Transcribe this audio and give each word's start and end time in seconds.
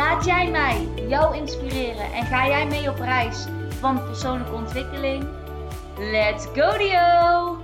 Laat 0.00 0.24
jij 0.24 0.50
mij 0.50 0.88
jou 1.08 1.36
inspireren 1.36 2.12
en 2.12 2.24
ga 2.24 2.46
jij 2.46 2.66
mee 2.66 2.90
op 2.90 2.96
reis 2.96 3.46
van 3.68 4.04
persoonlijke 4.04 4.52
ontwikkeling? 4.52 5.28
Let's 5.98 6.44
go 6.44 6.78
Dio! 6.78 7.58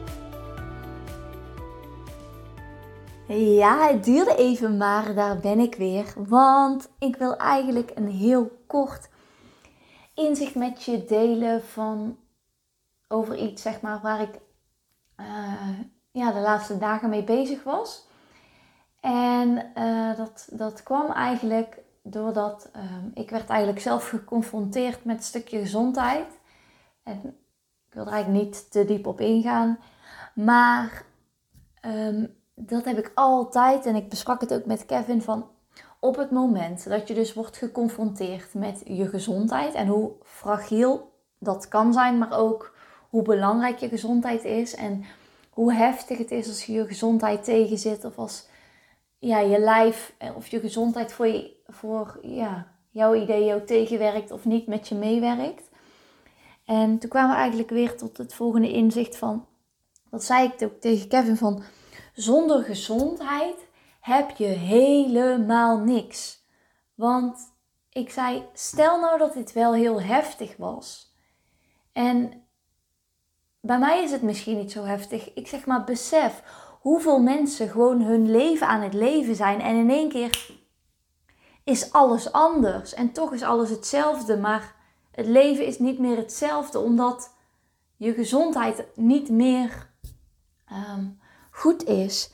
Ja, 3.37 3.89
het 3.89 4.05
duurde 4.05 4.37
even, 4.37 4.77
maar 4.77 5.15
daar 5.15 5.39
ben 5.39 5.59
ik 5.59 5.75
weer. 5.75 6.15
Want 6.17 6.89
ik 6.99 7.17
wil 7.17 7.37
eigenlijk 7.37 7.93
een 7.95 8.09
heel 8.09 8.65
kort 8.67 9.09
inzicht 10.15 10.55
met 10.55 10.83
je 10.83 11.05
delen 11.05 11.65
van 11.65 12.19
over 13.09 13.37
iets, 13.37 13.63
zeg 13.63 13.81
maar, 13.81 14.01
waar 14.03 14.21
ik 14.21 14.41
uh, 15.17 15.79
ja, 16.11 16.33
de 16.33 16.41
laatste 16.41 16.79
dagen 16.79 17.09
mee 17.09 17.25
bezig 17.25 17.63
was. 17.63 18.07
En 19.01 19.73
uh, 19.79 20.17
dat, 20.17 20.49
dat 20.51 20.83
kwam 20.83 21.11
eigenlijk 21.11 21.85
doordat 22.11 22.71
um, 22.77 23.11
ik 23.15 23.31
werd 23.31 23.49
eigenlijk 23.49 23.81
zelf 23.81 24.09
geconfronteerd 24.09 25.05
met 25.05 25.17
een 25.17 25.23
stukje 25.23 25.59
gezondheid. 25.59 26.27
En 27.03 27.21
ik 27.89 27.95
wil 27.95 28.07
er 28.07 28.13
eigenlijk 28.13 28.45
niet 28.45 28.71
te 28.71 28.85
diep 28.85 29.07
op 29.07 29.21
ingaan. 29.21 29.79
Maar 30.35 31.05
um, 31.87 32.35
dat 32.55 32.85
heb 32.85 32.99
ik 32.99 33.13
altijd, 33.15 33.87
en 33.87 33.95
ik 33.95 34.09
besprak 34.09 34.41
het 34.41 34.55
ook 34.55 34.65
met 34.65 34.87
Kevin, 34.87 35.23
van 35.23 35.49
op 36.01 36.17
het 36.17 36.31
moment 36.31 36.89
dat 36.89 37.09
je 37.09 37.15
dus 37.15 37.35
wordt 37.35 37.57
geconfronteerd 37.57 38.55
met 38.55 38.83
je 38.85 39.09
gezondheid 39.09 39.75
en 39.75 39.87
hoe 39.87 40.13
fragiel 40.23 41.13
dat 41.39 41.69
kan 41.69 41.93
zijn, 41.93 42.19
maar 42.19 42.39
ook 42.39 42.75
hoe 43.11 43.23
belangrijk 43.23 43.79
je 43.79 43.89
gezondheid 43.89 44.45
is 44.45 44.75
en 44.75 45.05
hoe 45.51 45.73
heftig 45.73 46.19
het 46.19 46.31
is 46.31 46.49
als 46.49 46.67
je 46.67 46.73
je 46.73 46.87
gezondheid 46.87 47.45
tegenzit 47.45 48.05
of 48.05 48.19
als 48.19 48.49
ja, 49.19 49.39
je 49.39 49.59
lijf 49.59 50.15
of 50.35 50.47
je 50.47 50.61
gezondheid 50.61 51.13
voor, 51.13 51.27
je, 51.27 51.56
voor 51.69 52.19
ja, 52.23 52.67
jouw 52.91 53.15
idee 53.15 53.45
jou 53.45 53.65
tegenwerkt 53.65 54.31
of 54.31 54.45
niet 54.45 54.67
met 54.67 54.89
je 54.89 54.95
meewerkt. 54.95 55.71
En 56.65 56.99
toen 56.99 57.11
kwamen 57.11 57.31
we 57.31 57.37
eigenlijk 57.37 57.71
weer 57.71 57.97
tot 57.97 58.17
het 58.17 58.35
volgende 58.35 58.73
inzicht 58.73 59.17
van, 59.17 59.47
dat 60.11 60.25
zei 60.25 60.49
ik 60.49 60.63
ook 60.63 60.81
tegen 60.81 61.09
Kevin 61.09 61.37
van, 61.37 61.63
zonder 62.15 62.65
gezondheid 62.65 63.69
heb 64.01 64.31
je 64.31 64.47
helemaal 64.47 65.79
niks. 65.79 66.45
Want 66.95 67.55
ik 67.91 68.11
zei, 68.11 68.45
stel 68.53 69.01
nou 69.01 69.19
dat 69.19 69.33
dit 69.33 69.53
wel 69.53 69.75
heel 69.75 70.03
heftig 70.03 70.57
was. 70.57 71.15
En 71.93 72.47
bij 73.61 73.79
mij 73.79 74.03
is 74.03 74.11
het 74.11 74.23
misschien 74.23 74.57
niet 74.57 74.73
zo 74.73 74.85
heftig. 74.85 75.35
Ik 75.35 75.49
zeg 75.49 75.67
maar, 75.67 75.85
besef 75.85 76.43
hoeveel 76.81 77.21
mensen 77.21 77.69
gewoon 77.69 78.03
hun 78.03 78.31
leven 78.31 78.67
aan 78.67 78.81
het 78.81 78.95
leven 78.95 79.35
zijn. 79.35 79.61
En 79.61 79.77
in 79.77 79.91
één 79.91 80.09
keer 80.09 80.51
is 81.67 81.93
alles 81.93 82.33
anders. 82.33 82.95
En 82.95 83.13
toch 83.13 83.33
is 83.33 83.43
alles 83.43 83.71
hetzelfde. 83.71 84.37
Maar 84.37 84.75
het 85.11 85.27
leven 85.27 85.67
is 85.67 85.79
niet 85.79 85.99
meer 85.99 86.17
hetzelfde. 86.17 86.79
Omdat 86.79 87.35
je 87.97 88.13
gezondheid 88.13 88.87
niet 88.95 89.29
meer 89.29 89.91
ehm, 90.67 91.07
goed 91.51 91.85
is. 91.85 92.31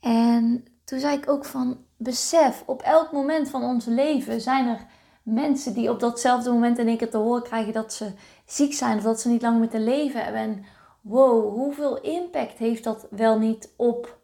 En 0.00 0.64
toen 0.84 0.98
zei 0.98 1.16
ik 1.16 1.30
ook 1.30 1.44
van 1.44 1.84
besef, 1.96 2.62
op 2.66 2.82
elk 2.82 3.12
moment 3.12 3.48
van 3.48 3.62
ons 3.62 3.84
leven 3.84 4.40
zijn 4.40 4.68
er 4.68 4.86
mensen 5.22 5.74
die 5.74 5.90
op 5.90 6.00
datzelfde 6.00 6.50
moment 6.50 6.78
in 6.78 6.88
één 6.88 6.96
keer 6.96 7.10
te 7.10 7.16
horen 7.16 7.42
krijgen 7.42 7.72
dat 7.72 7.92
ze 7.92 8.12
ziek 8.46 8.72
zijn 8.72 8.96
of 8.96 9.02
dat 9.02 9.20
ze 9.20 9.28
niet 9.28 9.42
lang 9.42 9.58
moeten 9.58 9.84
leven 9.84 10.24
hebben. 10.24 10.40
En 10.40 10.64
wow, 11.00 11.54
hoeveel 11.54 12.00
impact 12.00 12.58
heeft 12.58 12.84
dat 12.84 13.06
wel 13.10 13.38
niet 13.38 13.72
op 13.76 14.18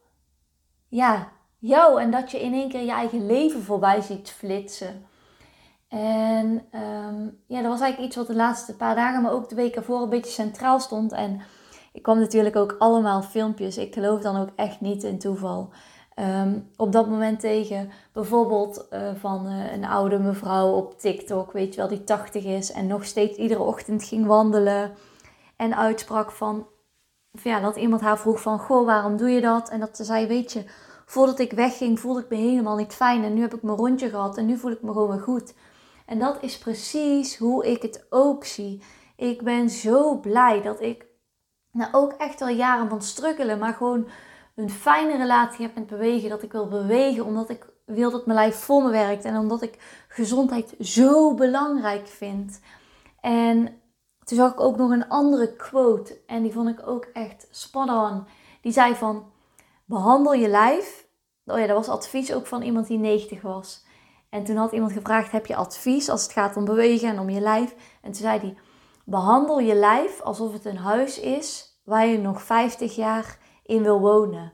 ja, 0.88 1.32
jou 1.58 2.00
en 2.00 2.10
dat 2.10 2.30
je 2.30 2.42
in 2.42 2.52
één 2.52 2.68
keer 2.68 2.82
je 2.82 2.90
eigen 2.90 3.26
leven 3.26 3.62
voorbij 3.62 4.00
ziet 4.00 4.30
flitsen. 4.30 5.06
En 5.88 6.46
um, 6.74 7.38
ja, 7.46 7.60
dat 7.60 7.70
was 7.70 7.80
eigenlijk 7.80 8.00
iets 8.00 8.16
wat 8.16 8.26
de 8.26 8.34
laatste 8.34 8.76
paar 8.76 8.94
dagen, 8.94 9.22
maar 9.22 9.32
ook 9.32 9.48
de 9.48 9.54
week 9.54 9.76
ervoor 9.76 10.02
een 10.02 10.08
beetje 10.08 10.30
centraal 10.30 10.80
stond. 10.80 11.12
En 11.12 11.40
ik 11.92 12.02
kwam 12.02 12.18
natuurlijk 12.18 12.56
ook 12.56 12.76
allemaal 12.78 13.22
filmpjes. 13.22 13.78
Ik 13.78 13.94
geloof 13.94 14.20
dan 14.20 14.36
ook 14.36 14.50
echt 14.56 14.80
niet 14.80 15.02
in 15.02 15.18
toeval. 15.18 15.72
Um, 16.18 16.70
op 16.76 16.92
dat 16.92 17.08
moment 17.08 17.40
tegen 17.40 17.90
bijvoorbeeld 18.12 18.86
uh, 18.92 19.10
van 19.14 19.46
uh, 19.46 19.72
een 19.72 19.84
oude 19.84 20.18
mevrouw 20.18 20.72
op 20.72 20.98
TikTok, 20.98 21.52
weet 21.52 21.74
je 21.74 21.80
wel, 21.80 21.88
die 21.88 22.04
80 22.04 22.44
is 22.44 22.72
en 22.72 22.86
nog 22.86 23.04
steeds 23.04 23.38
iedere 23.38 23.60
ochtend 23.60 24.04
ging 24.04 24.26
wandelen. 24.26 24.92
En 25.56 25.76
uitsprak 25.76 26.30
van, 26.30 26.66
ja, 27.42 27.60
dat 27.60 27.76
iemand 27.76 28.00
haar 28.00 28.18
vroeg 28.18 28.40
van, 28.40 28.58
goh, 28.58 28.86
waarom 28.86 29.16
doe 29.16 29.28
je 29.30 29.40
dat? 29.40 29.68
En 29.68 29.80
dat 29.80 29.96
ze 29.96 30.04
zei, 30.04 30.26
weet 30.26 30.52
je, 30.52 30.64
voordat 31.06 31.38
ik 31.38 31.52
wegging 31.52 32.00
voelde 32.00 32.20
ik 32.20 32.28
me 32.28 32.36
helemaal 32.36 32.76
niet 32.76 32.92
fijn. 32.92 33.24
En 33.24 33.34
nu 33.34 33.40
heb 33.40 33.54
ik 33.54 33.62
mijn 33.62 33.76
rondje 33.76 34.08
gehad 34.08 34.36
en 34.36 34.46
nu 34.46 34.56
voel 34.56 34.70
ik 34.70 34.82
me 34.82 34.92
gewoon 34.92 35.10
weer 35.10 35.20
goed. 35.20 35.54
En 36.06 36.18
dat 36.18 36.42
is 36.42 36.58
precies 36.58 37.36
hoe 37.36 37.66
ik 37.66 37.82
het 37.82 38.06
ook 38.10 38.44
zie. 38.44 38.82
Ik 39.16 39.42
ben 39.42 39.70
zo 39.70 40.18
blij 40.18 40.62
dat 40.62 40.80
ik 40.80 41.06
nou 41.72 41.92
ook 41.92 42.12
echt 42.12 42.40
al 42.40 42.48
jaren 42.48 42.88
van 42.88 43.02
struggelen, 43.02 43.58
maar 43.58 43.74
gewoon 43.74 44.08
een 44.54 44.70
fijne 44.70 45.16
relatie 45.16 45.66
heb 45.66 45.74
met 45.74 45.86
bewegen. 45.86 46.28
Dat 46.28 46.42
ik 46.42 46.52
wil 46.52 46.68
bewegen 46.68 47.24
omdat 47.24 47.48
ik 47.48 47.66
wil 47.84 48.10
dat 48.10 48.26
mijn 48.26 48.38
lijf 48.38 48.56
voor 48.56 48.82
me 48.82 48.90
werkt 48.90 49.24
en 49.24 49.38
omdat 49.38 49.62
ik 49.62 50.04
gezondheid 50.08 50.74
zo 50.80 51.34
belangrijk 51.34 52.06
vind. 52.06 52.60
En 53.20 53.80
toen 54.24 54.36
zag 54.36 54.52
ik 54.52 54.60
ook 54.60 54.76
nog 54.76 54.90
een 54.90 55.08
andere 55.08 55.56
quote 55.56 56.20
en 56.26 56.42
die 56.42 56.52
vond 56.52 56.68
ik 56.68 56.88
ook 56.88 57.04
echt 57.04 57.70
on. 57.74 58.26
Die 58.60 58.72
zei 58.72 58.94
van, 58.94 59.24
behandel 59.86 60.32
je 60.32 60.48
lijf. 60.48 61.08
Oh 61.44 61.58
ja, 61.58 61.66
dat 61.66 61.76
was 61.76 61.88
advies 61.88 62.32
ook 62.32 62.46
van 62.46 62.62
iemand 62.62 62.86
die 62.86 62.98
90 62.98 63.42
was. 63.42 63.84
En 64.30 64.44
toen 64.44 64.56
had 64.56 64.72
iemand 64.72 64.92
gevraagd, 64.92 65.32
heb 65.32 65.46
je 65.46 65.56
advies 65.56 66.08
als 66.08 66.22
het 66.22 66.32
gaat 66.32 66.56
om 66.56 66.64
bewegen 66.64 67.08
en 67.08 67.18
om 67.18 67.30
je 67.30 67.40
lijf? 67.40 67.74
En 68.02 68.12
toen 68.12 68.20
zei 68.20 68.38
hij, 68.38 68.58
behandel 69.04 69.60
je 69.60 69.74
lijf 69.74 70.20
alsof 70.20 70.52
het 70.52 70.64
een 70.64 70.76
huis 70.76 71.20
is 71.20 71.80
waar 71.84 72.06
je 72.06 72.18
nog 72.18 72.42
50 72.42 72.96
jaar 72.96 73.38
in 73.62 73.82
wil 73.82 74.00
wonen. 74.00 74.52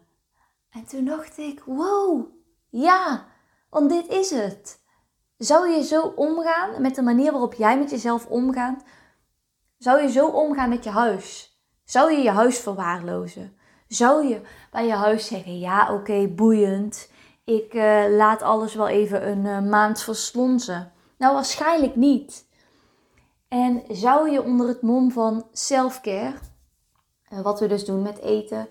En 0.70 0.84
toen 0.84 1.04
dacht 1.04 1.38
ik, 1.38 1.62
wow, 1.66 2.26
ja, 2.69 3.26
want 3.70 3.91
dit 3.91 4.09
is 4.09 4.31
het. 4.31 4.81
Zou 5.37 5.69
je 5.69 5.82
zo 5.84 6.03
omgaan 6.03 6.82
met 6.82 6.94
de 6.94 7.03
manier 7.03 7.31
waarop 7.31 7.54
jij 7.54 7.78
met 7.78 7.91
jezelf 7.91 8.26
omgaat? 8.26 8.84
Zou 9.78 10.03
je 10.03 10.10
zo 10.10 10.28
omgaan 10.28 10.69
met 10.69 10.84
je 10.84 10.91
huis? 10.91 11.56
Zou 11.84 12.12
je 12.12 12.22
je 12.22 12.31
huis 12.31 12.59
verwaarlozen? 12.59 13.56
Zou 13.92 14.26
je 14.26 14.41
bij 14.70 14.86
je 14.86 14.92
huis 14.92 15.26
zeggen: 15.26 15.58
Ja, 15.58 15.94
oké, 15.94 16.28
boeiend. 16.28 17.10
Ik 17.44 17.75
uh, 17.75 18.04
laat 18.08 18.42
alles 18.42 18.75
wel 18.75 18.88
even 18.88 19.28
een 19.28 19.44
uh, 19.44 19.70
maand 19.70 20.03
verslonzen? 20.03 20.92
Nou, 21.19 21.34
waarschijnlijk 21.34 21.97
niet. 21.97 22.47
En 23.48 23.82
zou 23.88 24.31
je 24.31 24.42
onder 24.42 24.69
het 24.69 24.82
mom 24.82 25.10
van 25.10 25.47
self-care, 25.52 26.34
uh, 27.32 27.41
wat 27.41 27.60
we 27.60 27.66
dus 27.66 27.84
doen 27.84 28.02
met 28.02 28.19
eten, 28.19 28.69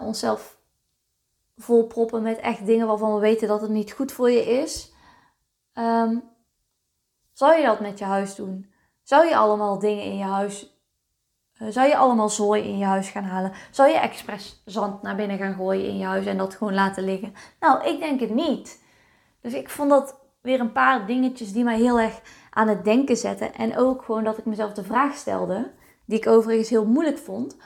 onszelf 0.00 0.58
volproppen 1.56 2.22
met 2.22 2.38
echt 2.38 2.66
dingen 2.66 2.86
waarvan 2.86 3.14
we 3.14 3.20
weten 3.20 3.48
dat 3.48 3.60
het 3.60 3.70
niet 3.70 3.92
goed 3.92 4.12
voor 4.12 4.30
je 4.30 4.44
is, 4.44 4.92
um, 5.74 6.22
zou 7.32 7.54
je 7.54 7.64
dat 7.64 7.80
met 7.80 7.98
je 7.98 8.04
huis 8.04 8.34
doen? 8.34 8.72
Zou 9.02 9.26
je 9.26 9.36
allemaal 9.36 9.78
dingen 9.78 10.04
in 10.04 10.16
je 10.16 10.24
huis. 10.24 10.71
Uh, 11.62 11.68
zou 11.70 11.88
je 11.88 11.96
allemaal 11.96 12.28
zooi 12.28 12.62
in 12.62 12.78
je 12.78 12.84
huis 12.84 13.08
gaan 13.08 13.24
halen? 13.24 13.52
Zou 13.70 13.88
je 13.88 13.98
expres 13.98 14.62
zand 14.64 15.02
naar 15.02 15.16
binnen 15.16 15.38
gaan 15.38 15.54
gooien 15.54 15.86
in 15.86 15.98
je 15.98 16.04
huis 16.04 16.26
en 16.26 16.36
dat 16.36 16.54
gewoon 16.54 16.74
laten 16.74 17.04
liggen? 17.04 17.34
Nou, 17.60 17.84
ik 17.84 18.00
denk 18.00 18.20
het 18.20 18.34
niet. 18.34 18.82
Dus 19.40 19.52
ik 19.52 19.70
vond 19.70 19.90
dat 19.90 20.20
weer 20.40 20.60
een 20.60 20.72
paar 20.72 21.06
dingetjes 21.06 21.52
die 21.52 21.64
mij 21.64 21.78
heel 21.78 22.00
erg 22.00 22.20
aan 22.50 22.68
het 22.68 22.84
denken 22.84 23.16
zetten. 23.16 23.54
En 23.54 23.76
ook 23.76 24.02
gewoon 24.04 24.24
dat 24.24 24.38
ik 24.38 24.44
mezelf 24.44 24.72
de 24.72 24.84
vraag 24.84 25.14
stelde, 25.14 25.70
die 26.04 26.18
ik 26.18 26.26
overigens 26.26 26.68
heel 26.68 26.86
moeilijk 26.86 27.18
vond. 27.18 27.56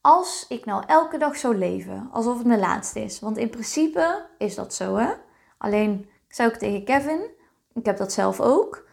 Als 0.00 0.46
ik 0.48 0.64
nou 0.64 0.82
elke 0.86 1.18
dag 1.18 1.36
zou 1.36 1.56
leven, 1.56 2.08
alsof 2.12 2.38
het 2.38 2.46
mijn 2.46 2.60
laatste 2.60 3.00
is. 3.00 3.20
Want 3.20 3.36
in 3.36 3.50
principe 3.50 4.26
is 4.38 4.54
dat 4.54 4.74
zo, 4.74 4.96
hè? 4.96 5.12
Alleen, 5.58 6.08
ik 6.28 6.34
zei 6.34 6.48
ook 6.48 6.56
tegen 6.56 6.84
Kevin, 6.84 7.20
ik 7.74 7.84
heb 7.84 7.96
dat 7.96 8.12
zelf 8.12 8.40
ook 8.40 8.85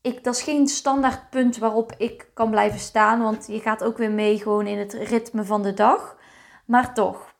ik, 0.00 0.24
dat 0.24 0.34
is 0.34 0.42
geen 0.42 0.66
standaard 0.66 1.30
punt 1.30 1.58
waarop 1.58 1.92
ik 1.98 2.30
kan 2.34 2.50
blijven 2.50 2.80
staan. 2.80 3.22
Want 3.22 3.46
je 3.46 3.60
gaat 3.60 3.84
ook 3.84 3.96
weer 3.96 4.10
mee 4.10 4.38
gewoon 4.38 4.66
in 4.66 4.78
het 4.78 4.92
ritme 4.92 5.44
van 5.44 5.62
de 5.62 5.74
dag. 5.74 6.16
Maar 6.64 6.94
toch, 6.94 7.34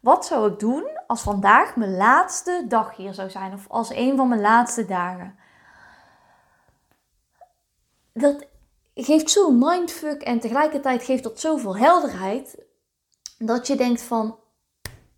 wat 0.00 0.26
zou 0.26 0.52
ik 0.52 0.58
doen 0.58 0.84
als 1.06 1.22
vandaag 1.22 1.76
mijn 1.76 1.96
laatste 1.96 2.64
dag 2.68 2.96
hier 2.96 3.14
zou 3.14 3.30
zijn? 3.30 3.52
Of 3.52 3.68
als 3.68 3.90
een 3.90 4.16
van 4.16 4.28
mijn 4.28 4.40
laatste 4.40 4.84
dagen? 4.84 5.38
dat 8.20 8.46
geeft 8.94 9.30
zo'n 9.30 9.58
mindfuck 9.58 10.22
en 10.22 10.40
tegelijkertijd 10.40 11.02
geeft 11.02 11.22
dat 11.22 11.40
zoveel 11.40 11.76
helderheid 11.76 12.64
dat 13.38 13.66
je 13.66 13.76
denkt 13.76 14.02
van 14.02 14.38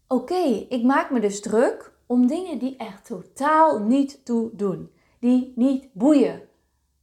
oké, 0.09 0.67
ik 0.69 0.83
maak 0.83 1.11
me 1.11 1.21
dus 1.21 1.41
druk 1.41 1.93
om 2.07 2.27
dingen 2.27 2.59
die 2.59 2.77
er 2.77 3.01
totaal 3.03 3.79
niet 3.79 4.25
toe 4.25 4.51
doen. 4.53 4.93
Die 5.21 5.53
niet 5.57 5.93
boeien. 5.93 6.49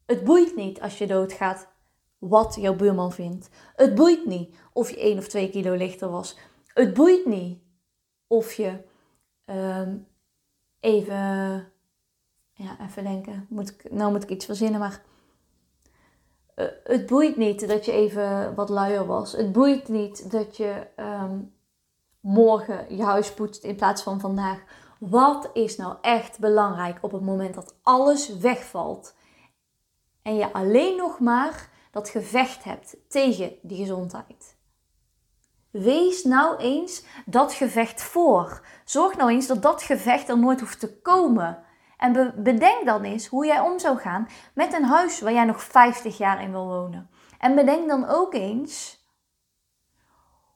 Het 0.07 0.24
boeit 0.24 0.56
niet 0.56 0.81
als 0.81 0.98
je 0.98 1.07
doodgaat 1.07 1.68
wat 2.18 2.56
jouw 2.59 2.75
buurman 2.75 3.12
vindt. 3.12 3.50
Het 3.75 3.95
boeit 3.95 4.25
niet 4.25 4.56
of 4.74 4.89
je 4.89 5.00
1 5.00 5.18
of 5.18 5.27
2 5.27 5.50
kilo 5.50 5.74
lichter 5.74 6.09
was. 6.09 6.38
Het 6.74 6.94
boeit 6.94 7.25
niet 7.25 7.59
of 8.27 8.54
je 8.54 8.77
um, 9.45 10.07
even, 10.80 11.15
ja, 12.54 12.77
even 12.81 13.04
denken. 13.04 13.45
Moet 13.50 13.92
nou 13.92 14.12
moet 14.12 14.24
ik 14.24 14.30
iets 14.30 14.45
verzinnen, 14.45 14.80
maar 14.80 15.01
uh, 16.56 16.65
het 16.83 17.06
boeit 17.06 17.38
niet 17.38 17.68
dat 17.68 17.86
je 17.86 17.92
even 17.92 18.56
wat 18.56 18.69
luier 18.69 19.06
was. 19.06 19.31
Het 19.31 19.51
boeit 19.51 19.88
niet 19.88 20.31
dat 20.31 20.57
je 20.57 20.88
um, 20.95 21.53
morgen 22.19 22.95
je 22.95 23.03
huis 23.03 23.33
poetst 23.33 23.63
in 23.63 23.75
plaats 23.75 24.03
van 24.03 24.19
vandaag. 24.19 24.63
Wat 25.00 25.50
is 25.53 25.77
nou 25.77 25.95
echt 26.01 26.39
belangrijk 26.39 26.98
op 27.01 27.12
het 27.12 27.21
moment 27.21 27.56
dat 27.56 27.75
alles 27.83 28.38
wegvalt 28.38 29.15
en 30.27 30.35
je 30.35 30.53
alleen 30.53 30.97
nog 30.97 31.19
maar 31.19 31.69
dat 31.91 32.09
gevecht 32.09 32.63
hebt 32.63 32.95
tegen 33.07 33.56
die 33.62 33.77
gezondheid? 33.77 34.57
Wees 35.71 36.24
nou 36.24 36.57
eens 36.57 37.06
dat 37.25 37.53
gevecht 37.53 38.01
voor. 38.03 38.65
Zorg 38.85 39.18
nou 39.18 39.29
eens 39.29 39.47
dat 39.47 39.62
dat 39.62 39.83
gevecht 39.83 40.29
er 40.29 40.39
nooit 40.39 40.59
hoeft 40.59 40.79
te 40.79 41.01
komen. 41.01 41.63
En 41.97 42.33
bedenk 42.44 42.85
dan 42.85 43.03
eens 43.03 43.27
hoe 43.27 43.45
jij 43.45 43.59
om 43.59 43.79
zou 43.79 43.97
gaan 43.97 44.27
met 44.53 44.74
een 44.74 44.83
huis 44.83 45.19
waar 45.19 45.33
jij 45.33 45.45
nog 45.45 45.63
50 45.63 46.18
jaar 46.18 46.41
in 46.41 46.51
wil 46.51 46.68
wonen. 46.68 47.09
En 47.39 47.56
bedenk 47.56 47.88
dan 47.88 48.07
ook 48.07 48.33
eens 48.33 49.06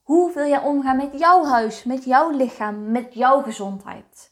hoe 0.03 0.33
wil 0.33 0.47
jij 0.47 0.61
omgaan 0.61 0.97
met 0.97 1.19
jouw 1.19 1.45
huis, 1.45 1.83
met 1.83 2.03
jouw 2.03 2.29
lichaam, 2.29 2.91
met 2.91 3.13
jouw 3.13 3.41
gezondheid. 3.41 4.31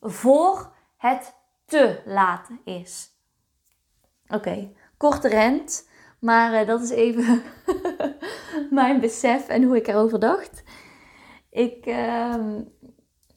Voor 0.00 0.72
het 0.96 1.34
te 1.64 2.02
laat 2.04 2.48
is. 2.64 3.16
Oké, 4.28 4.72
korte 4.98 5.28
rent. 5.28 5.86
Maar 6.20 6.60
uh, 6.60 6.66
dat 6.66 6.82
is 6.82 6.90
even 6.90 7.42
mijn 8.70 9.00
besef 9.00 9.48
en 9.48 9.62
hoe 9.62 9.76
ik 9.76 9.86
erover 9.86 10.20
dacht. 10.20 10.62
Ik 11.50 11.86
uh, 11.86 12.34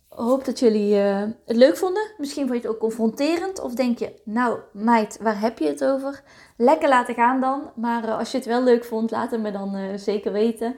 hoop 0.07 0.45
dat 0.45 0.59
jullie 0.59 0.95
uh, 0.95 1.23
het 1.45 1.57
leuk 1.57 1.77
vonden. 1.77 2.11
Misschien 2.17 2.47
vond 2.47 2.61
je 2.61 2.67
het 2.67 2.75
ook 2.75 2.81
confronterend. 2.81 3.61
Of 3.61 3.73
denk 3.73 3.99
je, 3.99 4.21
nou 4.23 4.59
meid, 4.73 5.17
waar 5.21 5.39
heb 5.39 5.59
je 5.59 5.67
het 5.67 5.85
over? 5.85 6.23
Lekker 6.57 6.89
laten 6.89 7.15
gaan 7.15 7.41
dan. 7.41 7.71
Maar 7.75 8.03
eh, 8.03 8.17
als 8.17 8.31
je 8.31 8.37
het 8.37 8.45
wel 8.45 8.63
leuk 8.63 8.85
vond, 8.85 9.11
laat 9.11 9.31
het 9.31 9.41
me 9.41 9.51
dan 9.51 9.99
zeker 9.99 10.31
weten. 10.31 10.75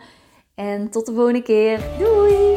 En 0.55 0.89
tot 0.89 1.05
de 1.05 1.13
volgende 1.13 1.41
keer. 1.41 1.79
Doei! 1.99 2.52